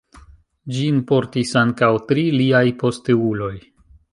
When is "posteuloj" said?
2.81-3.55